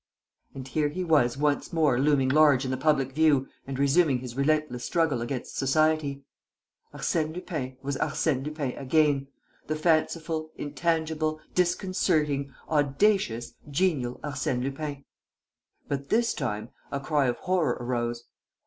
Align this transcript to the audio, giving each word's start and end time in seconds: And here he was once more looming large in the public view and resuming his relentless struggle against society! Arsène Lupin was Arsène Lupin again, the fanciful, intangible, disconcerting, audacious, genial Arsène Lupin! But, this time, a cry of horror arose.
And 0.55 0.67
here 0.67 0.89
he 0.89 1.03
was 1.03 1.37
once 1.37 1.71
more 1.71 1.99
looming 1.99 2.29
large 2.29 2.65
in 2.65 2.71
the 2.71 2.75
public 2.75 3.11
view 3.11 3.47
and 3.67 3.77
resuming 3.77 4.17
his 4.17 4.35
relentless 4.35 4.83
struggle 4.83 5.21
against 5.21 5.55
society! 5.57 6.23
Arsène 6.91 7.35
Lupin 7.35 7.77
was 7.83 7.97
Arsène 7.97 8.43
Lupin 8.43 8.71
again, 8.79 9.27
the 9.67 9.75
fanciful, 9.75 10.51
intangible, 10.55 11.39
disconcerting, 11.53 12.51
audacious, 12.67 13.53
genial 13.69 14.15
Arsène 14.23 14.63
Lupin! 14.63 15.05
But, 15.87 16.09
this 16.09 16.33
time, 16.33 16.69
a 16.91 16.99
cry 16.99 17.27
of 17.27 17.37
horror 17.37 17.77
arose. 17.79 18.23